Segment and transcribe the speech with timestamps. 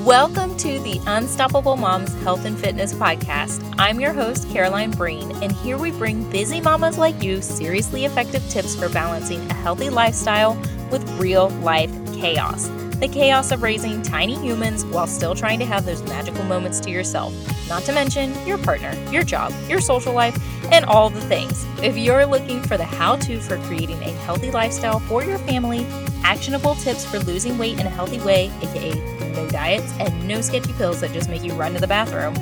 [0.00, 3.74] Welcome to the Unstoppable Moms Health and Fitness Podcast.
[3.78, 8.42] I'm your host, Caroline Breen, and here we bring busy mamas like you seriously effective
[8.48, 10.54] tips for balancing a healthy lifestyle
[10.90, 12.70] with real life chaos.
[13.02, 16.90] The chaos of raising tiny humans while still trying to have those magical moments to
[16.90, 17.34] yourself,
[17.68, 20.38] not to mention your partner, your job, your social life,
[20.70, 21.66] and all the things.
[21.82, 25.84] If you're looking for the how to for creating a healthy lifestyle for your family,
[26.22, 28.92] actionable tips for losing weight in a healthy way, aka
[29.32, 32.36] no diets, and no sketchy pills that just make you run to the bathroom,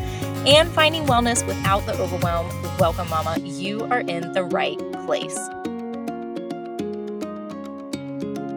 [0.47, 2.47] and finding wellness without the overwhelm,
[2.79, 3.39] welcome, Mama.
[3.39, 5.39] You are in the right place.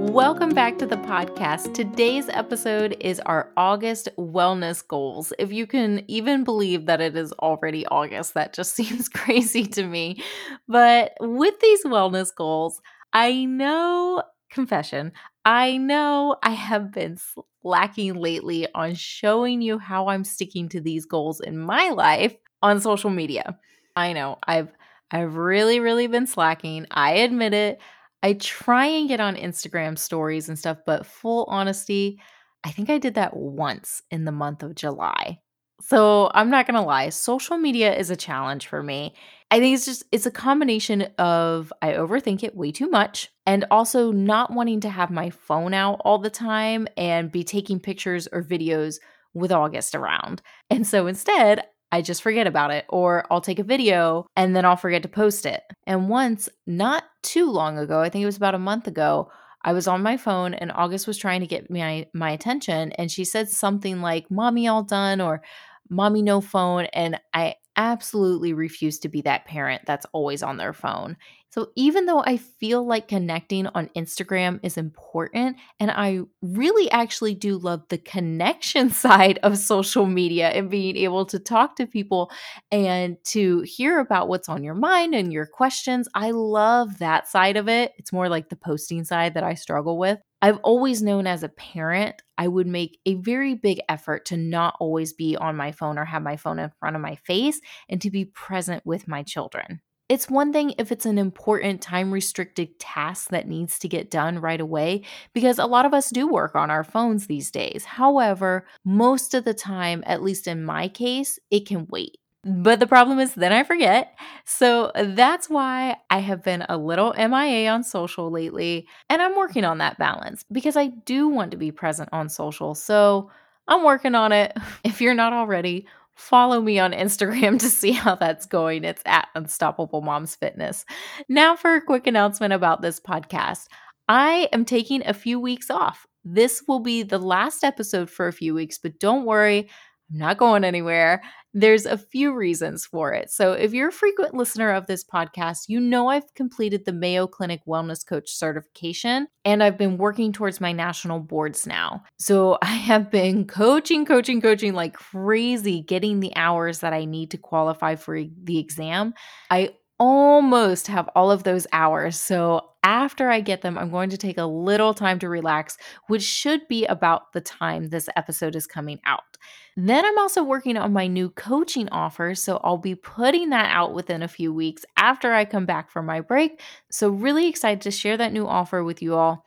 [0.09, 1.73] Welcome back to the podcast.
[1.73, 5.31] Today's episode is our August wellness goals.
[5.39, 9.85] If you can even believe that it is already August, that just seems crazy to
[9.88, 10.21] me.
[10.67, 12.81] But with these wellness goals,
[13.13, 14.21] I know,
[14.52, 15.13] confession,
[15.45, 17.17] I know I have been
[17.63, 22.82] slacking lately on showing you how I'm sticking to these goals in my life on
[22.82, 23.57] social media.
[23.95, 24.70] I know I've
[25.10, 26.88] I've really really been slacking.
[26.91, 27.79] I admit it.
[28.24, 32.20] I try and get on Instagram stories and stuff, but full honesty,
[32.63, 35.40] I think I did that once in the month of July.
[35.82, 39.13] So, I'm not to lie, social media is a challenge for me.
[39.51, 43.66] I think it's just it's a combination of I overthink it way too much and
[43.70, 48.27] also not wanting to have my phone out all the time and be taking pictures
[48.32, 48.96] or videos
[49.34, 50.41] with August around.
[50.70, 51.63] And so instead,
[51.94, 55.08] I just forget about it, or I'll take a video and then I'll forget to
[55.08, 55.62] post it.
[55.86, 59.30] And once, not too long ago, I think it was about a month ago,
[59.62, 63.12] I was on my phone and August was trying to get my my attention and
[63.12, 65.44] she said something like mommy all done or
[65.88, 70.74] mommy no phone and I absolutely refuse to be that parent that's always on their
[70.74, 71.16] phone.
[71.53, 77.35] So even though I feel like connecting on Instagram is important, and I really actually
[77.35, 82.31] do love the connection side of social media and being able to talk to people
[82.72, 87.55] and to hear about what's on your mind and your questions, I love that side
[87.55, 87.91] of it.
[87.99, 90.17] It's more like the posting side that I struggle with.
[90.41, 94.75] I've always known as a parent, I would make a very big effort to not
[94.79, 98.01] always be on my phone or have my phone in front of my face and
[98.01, 99.81] to be present with my children.
[100.13, 104.38] It's one thing if it's an important time restricted task that needs to get done
[104.38, 105.01] right away,
[105.34, 107.84] because a lot of us do work on our phones these days.
[107.84, 112.19] However, most of the time, at least in my case, it can wait.
[112.44, 114.16] But the problem is, then I forget.
[114.46, 118.85] So that's why I have been a little MIA on social lately.
[119.09, 122.75] And I'm working on that balance because I do want to be present on social.
[122.75, 123.31] So
[123.68, 124.56] I'm working on it.
[124.84, 128.84] If you're not already, follow me on Instagram to see how that's going.
[128.84, 130.85] It's at Unstoppable Moms Fitness.
[131.29, 133.68] Now, for a quick announcement about this podcast.
[134.09, 136.06] I am taking a few weeks off.
[136.25, 139.69] This will be the last episode for a few weeks, but don't worry,
[140.12, 141.22] I'm not going anywhere.
[141.53, 143.30] There's a few reasons for it.
[143.30, 147.28] So, if you're a frequent listener of this podcast, you know I've completed the Mayo
[147.28, 152.03] Clinic Wellness Coach certification and I've been working towards my national boards now.
[152.18, 157.31] So, I have been coaching, coaching, coaching like crazy, getting the hours that I need
[157.31, 159.14] to qualify for the exam.
[159.50, 162.19] I almost have all of those hours.
[162.19, 165.78] So, after I get them, I'm going to take a little time to relax,
[166.08, 169.38] which should be about the time this episode is coming out.
[169.78, 172.36] Then I'm also working on my new coaching offer.
[172.36, 176.06] So I'll be putting that out within a few weeks after I come back from
[176.06, 176.59] my break.
[176.91, 179.46] So, really excited to share that new offer with you all.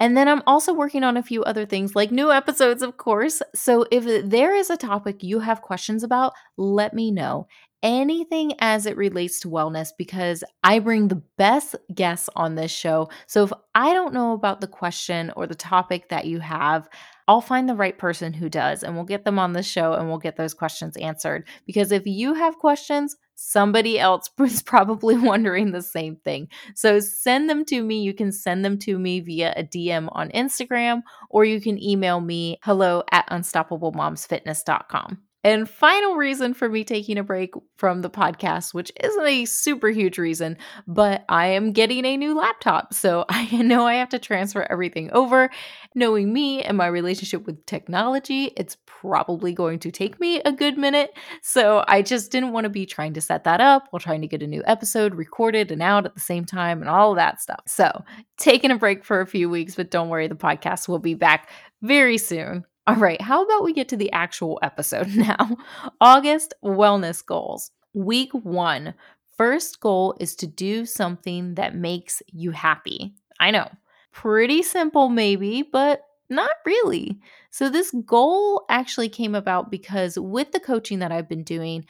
[0.00, 3.40] And then I'm also working on a few other things like new episodes, of course.
[3.54, 7.46] So if there is a topic you have questions about, let me know.
[7.84, 13.10] Anything as it relates to wellness, because I bring the best guests on this show.
[13.26, 16.88] So if I don't know about the question or the topic that you have,
[17.28, 20.08] I'll find the right person who does and we'll get them on the show and
[20.08, 21.46] we'll get those questions answered.
[21.66, 26.48] Because if you have questions, somebody else is probably wondering the same thing.
[26.74, 28.00] So send them to me.
[28.00, 32.20] You can send them to me via a DM on Instagram or you can email
[32.20, 35.23] me hello at unstoppablemomsfitness.com.
[35.44, 39.88] And final reason for me taking a break from the podcast, which isn't a super
[39.88, 40.56] huge reason,
[40.86, 42.94] but I am getting a new laptop.
[42.94, 45.50] So I know I have to transfer everything over.
[45.94, 50.78] Knowing me and my relationship with technology, it's probably going to take me a good
[50.78, 51.12] minute.
[51.42, 54.26] So I just didn't want to be trying to set that up while trying to
[54.26, 57.60] get a new episode recorded and out at the same time and all that stuff.
[57.66, 58.02] So
[58.38, 61.50] taking a break for a few weeks, but don't worry, the podcast will be back
[61.82, 62.64] very soon.
[62.86, 65.56] All right, how about we get to the actual episode now?
[66.00, 67.70] August wellness goals.
[67.94, 68.94] Week one.
[69.38, 73.14] First goal is to do something that makes you happy.
[73.40, 73.68] I know,
[74.12, 77.18] pretty simple, maybe, but not really.
[77.50, 81.86] So, this goal actually came about because with the coaching that I've been doing,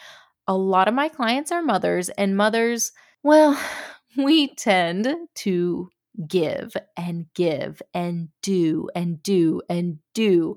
[0.46, 2.92] a lot of my clients are mothers, and mothers,
[3.22, 3.58] well,
[4.16, 5.90] we tend to
[6.28, 10.56] give and give and do and do and do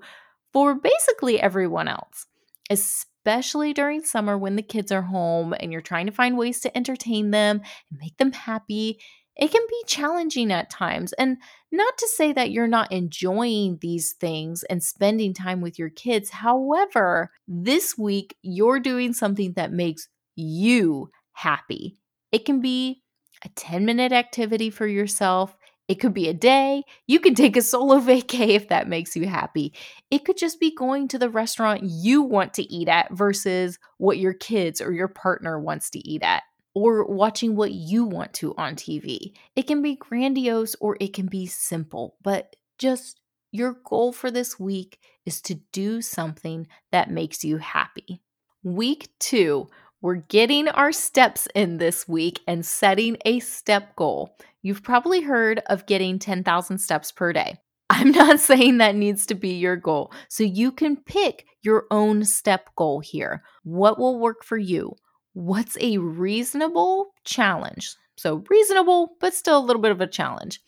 [0.57, 2.25] for basically everyone else,
[2.71, 6.75] especially during summer when the kids are home and you're trying to find ways to
[6.75, 7.62] entertain them
[7.92, 9.00] and make them happy.
[9.36, 11.13] It can be challenging at times.
[11.13, 11.38] And
[11.71, 16.31] not to say that you're not enjoying these things and spending time with your kids.
[16.31, 22.00] However, this week you're doing something that makes you happy.
[22.31, 23.04] It can be
[23.45, 25.56] a 10 minute activity for yourself.
[25.88, 26.84] It could be a day.
[27.07, 29.74] You can take a solo vacay if that makes you happy.
[30.12, 34.18] It could just be going to the restaurant you want to eat at versus what
[34.18, 36.44] your kids or your partner wants to eat at,
[36.75, 39.34] or watching what you want to on TV.
[39.56, 44.60] It can be grandiose or it can be simple, but just your goal for this
[44.60, 48.22] week is to do something that makes you happy.
[48.63, 49.68] Week two,
[50.01, 54.38] we're getting our steps in this week and setting a step goal.
[54.68, 57.56] You've probably heard of getting 10,000 steps per day.
[57.90, 60.12] I'm not saying that needs to be your goal.
[60.28, 63.44] So you can pick your own step goal here.
[63.64, 64.92] What will work for you?
[65.31, 67.96] What's a reasonable challenge?
[68.18, 70.60] So, reasonable, but still a little bit of a challenge.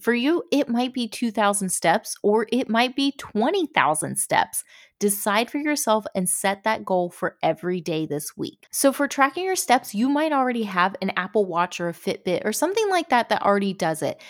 [0.00, 4.64] For you, it might be 2,000 steps or it might be 20,000 steps.
[5.00, 8.66] Decide for yourself and set that goal for every day this week.
[8.70, 12.44] So, for tracking your steps, you might already have an Apple Watch or a Fitbit
[12.44, 14.20] or something like that that already does it.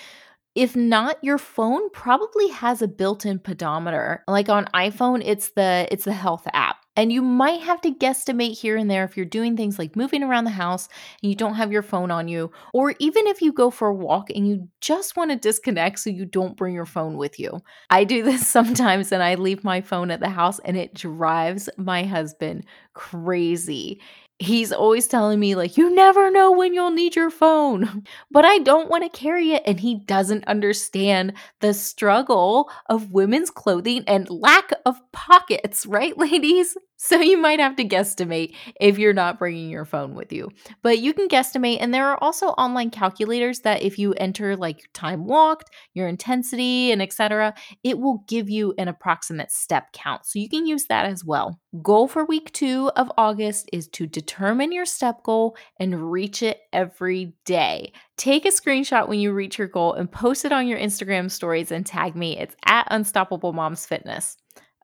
[0.55, 4.23] If not, your phone probably has a built-in pedometer.
[4.29, 6.84] Like on iPhone, it's the it's the health app.
[6.97, 10.23] And you might have to guesstimate here and there if you're doing things like moving
[10.23, 10.89] around the house
[11.23, 13.95] and you don't have your phone on you, or even if you go for a
[13.95, 17.61] walk and you just want to disconnect so you don't bring your phone with you.
[17.91, 21.69] I do this sometimes and I leave my phone at the house and it drives
[21.77, 22.65] my husband
[22.95, 24.01] crazy
[24.39, 28.05] he's always telling me like you never know when you'll need your phone.
[28.31, 33.51] But i don't want to carry it and he doesn't understand the struggle of women's
[33.51, 39.13] clothing and lack of pockets right ladies so you might have to guesstimate if you're
[39.13, 40.51] not bringing your phone with you.
[40.83, 44.89] But you can guesstimate and there are also online calculators that if you enter like
[44.93, 50.25] time walked, your intensity and etc., it will give you an approximate step count.
[50.27, 51.61] So you can use that as well.
[51.83, 56.61] Goal for week 2 of August is to determine your step goal and reach it
[56.73, 57.93] every day.
[58.17, 61.73] Take a screenshot when you reach your goal and post it on your Instagram stories
[61.73, 62.39] and tag me.
[62.39, 64.37] It's at Unstoppable Moms Fitness.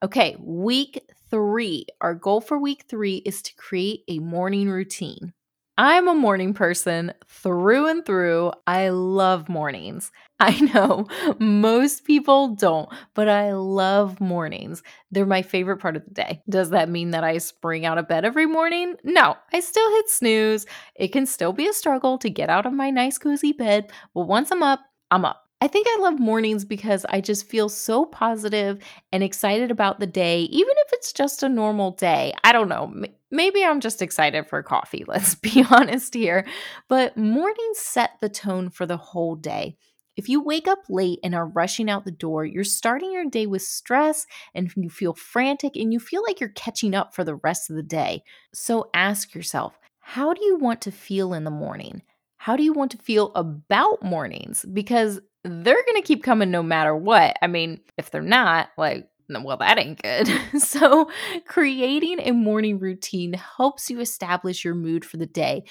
[0.03, 0.99] Okay, week
[1.31, 1.85] three.
[2.01, 5.33] Our goal for week three is to create a morning routine.
[5.77, 8.51] I'm a morning person through and through.
[8.67, 10.11] I love mornings.
[10.39, 11.07] I know
[11.39, 14.83] most people don't, but I love mornings.
[15.11, 16.41] They're my favorite part of the day.
[16.49, 18.95] Does that mean that I spring out of bed every morning?
[19.03, 20.65] No, I still hit snooze.
[20.95, 24.27] It can still be a struggle to get out of my nice, cozy bed, but
[24.27, 25.40] once I'm up, I'm up.
[25.63, 28.79] I think I love mornings because I just feel so positive
[29.13, 32.33] and excited about the day, even if it's just a normal day.
[32.43, 32.91] I don't know.
[33.29, 36.47] Maybe I'm just excited for coffee, let's be honest here.
[36.89, 39.77] But mornings set the tone for the whole day.
[40.17, 43.45] If you wake up late and are rushing out the door, you're starting your day
[43.45, 44.25] with stress
[44.55, 47.75] and you feel frantic and you feel like you're catching up for the rest of
[47.75, 48.23] the day.
[48.51, 52.01] So ask yourself, how do you want to feel in the morning?
[52.37, 54.65] How do you want to feel about mornings?
[54.73, 57.37] Because they're going to keep coming no matter what.
[57.41, 60.29] I mean, if they're not, like, well, that ain't good.
[60.61, 61.09] so,
[61.45, 65.63] creating a morning routine helps you establish your mood for the day.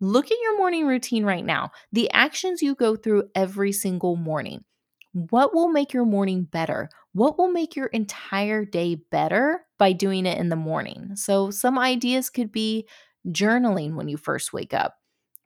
[0.00, 4.64] Look at your morning routine right now, the actions you go through every single morning.
[5.12, 6.88] What will make your morning better?
[7.12, 11.14] What will make your entire day better by doing it in the morning?
[11.14, 12.88] So, some ideas could be
[13.28, 14.96] journaling when you first wake up,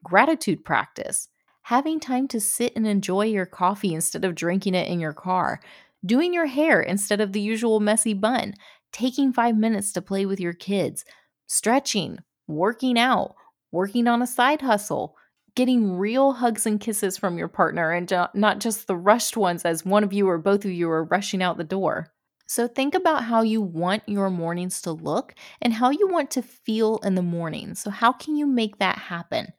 [0.03, 1.27] gratitude practice,
[1.67, 5.59] having time to sit and enjoy your coffee instead of drinking it in your car,
[6.05, 8.53] doing your hair instead of the usual messy bun,
[8.93, 11.03] taking five minutes to play with your kids,
[11.45, 13.35] stretching, working out,
[13.73, 15.17] working on a side hustle,
[15.55, 19.83] getting real hugs and kisses from your partner and not just the rushed ones as
[19.83, 22.07] one of you or both of you are rushing out the door.
[22.47, 26.41] So, think about how you want your mornings to look and how you want to
[26.41, 27.75] feel in the morning.
[27.75, 29.51] So, how can you make that happen?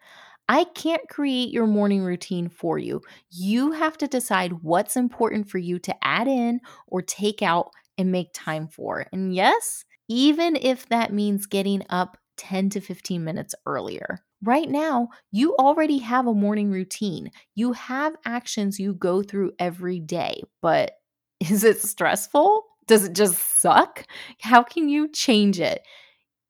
[0.49, 3.03] I can't create your morning routine for you.
[3.31, 8.11] You have to decide what's important for you to add in or take out and
[8.11, 9.07] make time for.
[9.13, 14.21] And yes, even if that means getting up 10 to 15 minutes earlier.
[14.43, 17.33] Right now, you already have a morning routine.
[17.57, 20.93] You have actions you go through every day, but
[21.41, 22.65] Is it stressful?
[22.87, 24.05] Does it just suck?
[24.41, 25.83] How can you change it?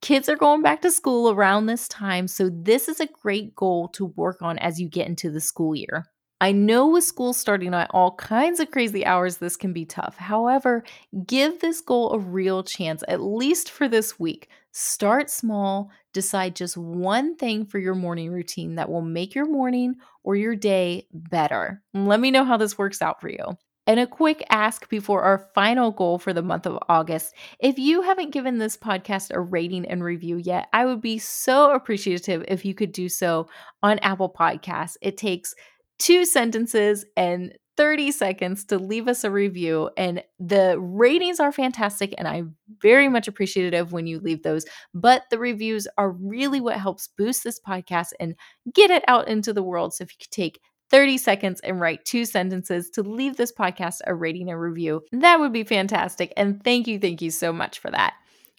[0.01, 3.89] Kids are going back to school around this time, so this is a great goal
[3.89, 6.07] to work on as you get into the school year.
[6.41, 10.17] I know with school starting at all kinds of crazy hours, this can be tough.
[10.17, 10.85] However,
[11.27, 14.49] give this goal a real chance, at least for this week.
[14.71, 19.97] Start small, decide just one thing for your morning routine that will make your morning
[20.23, 21.83] or your day better.
[21.93, 23.59] Let me know how this works out for you.
[23.89, 27.35] And a quick ask before our final goal for the month of August.
[27.59, 31.73] If you haven't given this podcast a rating and review yet, I would be so
[31.73, 33.49] appreciative if you could do so
[33.83, 34.99] on Apple Podcasts.
[35.01, 35.55] It takes
[35.99, 39.89] two sentences and 30 seconds to leave us a review.
[39.97, 44.67] And the ratings are fantastic, and I'm very much appreciative when you leave those.
[44.93, 48.35] But the reviews are really what helps boost this podcast and
[48.75, 49.95] get it out into the world.
[49.95, 54.01] So if you could take 30 seconds and write two sentences to leave this podcast
[54.07, 55.03] a rating and review.
[55.13, 56.33] That would be fantastic.
[56.37, 58.15] And thank you, thank you so much for that.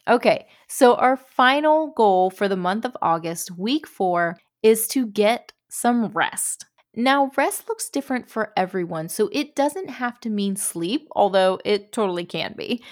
[0.08, 5.54] Okay, so our final goal for the month of August, week four, is to get
[5.70, 6.66] some rest.
[6.96, 11.92] Now, rest looks different for everyone, so it doesn't have to mean sleep, although it
[11.92, 12.84] totally can be.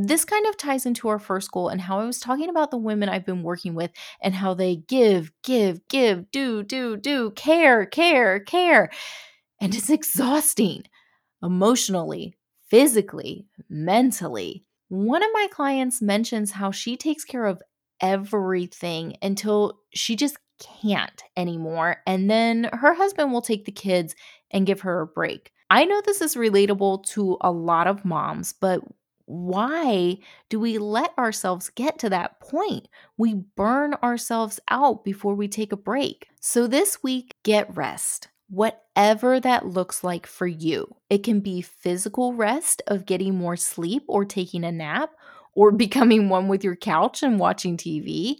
[0.00, 2.76] This kind of ties into our first goal and how I was talking about the
[2.76, 3.90] women I've been working with
[4.22, 8.90] and how they give, give, give, do, do, do, care, care, care.
[9.60, 10.84] And it's exhausting
[11.42, 12.36] emotionally,
[12.68, 14.64] physically, mentally.
[14.88, 17.60] One of my clients mentions how she takes care of
[18.00, 21.96] everything until she just can't anymore.
[22.06, 24.14] And then her husband will take the kids
[24.52, 25.50] and give her a break.
[25.70, 28.80] I know this is relatable to a lot of moms, but
[29.28, 30.16] why
[30.48, 32.88] do we let ourselves get to that point?
[33.18, 36.28] We burn ourselves out before we take a break.
[36.40, 40.96] So, this week, get rest, whatever that looks like for you.
[41.10, 45.10] It can be physical rest of getting more sleep or taking a nap,
[45.54, 48.36] or becoming one with your couch and watching TV.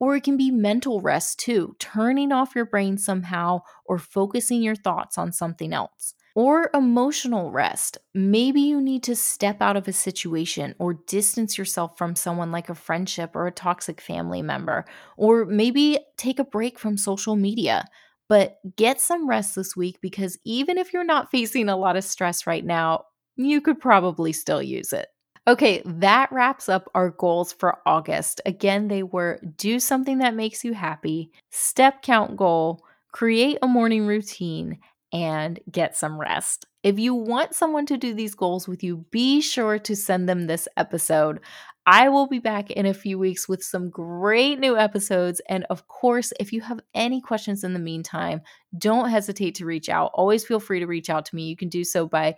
[0.00, 4.74] Or it can be mental rest too, turning off your brain somehow or focusing your
[4.74, 7.98] thoughts on something else or emotional rest.
[8.14, 12.68] Maybe you need to step out of a situation or distance yourself from someone like
[12.68, 14.84] a friendship or a toxic family member,
[15.16, 17.84] or maybe take a break from social media.
[18.28, 22.04] But get some rest this week because even if you're not facing a lot of
[22.04, 23.04] stress right now,
[23.36, 25.08] you could probably still use it.
[25.48, 28.40] Okay, that wraps up our goals for August.
[28.46, 34.06] Again, they were do something that makes you happy, step count goal, create a morning
[34.06, 34.78] routine,
[35.12, 36.66] and get some rest.
[36.82, 40.46] If you want someone to do these goals with you, be sure to send them
[40.46, 41.40] this episode.
[41.84, 45.40] I will be back in a few weeks with some great new episodes.
[45.48, 48.42] And of course, if you have any questions in the meantime,
[48.78, 50.12] don't hesitate to reach out.
[50.14, 51.44] Always feel free to reach out to me.
[51.44, 52.36] You can do so by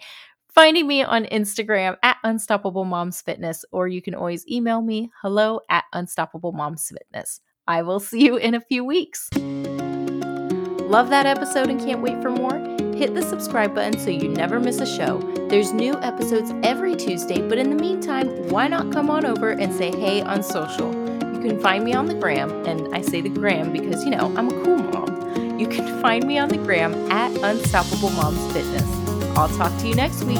[0.54, 5.60] finding me on Instagram at Unstoppable Moms Fitness, or you can always email me hello
[5.68, 7.40] at Unstoppable Moms Fitness.
[7.66, 9.28] I will see you in a few weeks.
[10.94, 12.56] Love that episode and can't wait for more?
[12.94, 15.18] Hit the subscribe button so you never miss a show.
[15.48, 19.74] There's new episodes every Tuesday, but in the meantime, why not come on over and
[19.74, 20.94] say hey on social?
[21.34, 24.32] You can find me on the gram, and I say the gram because, you know,
[24.36, 25.58] I'm a cool mom.
[25.58, 28.88] You can find me on the gram at Unstoppable Moms Fitness.
[29.36, 30.38] I'll talk to you next week.